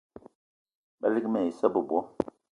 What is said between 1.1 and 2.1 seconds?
mal ai issa bebo